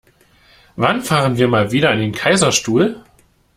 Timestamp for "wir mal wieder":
1.37-1.91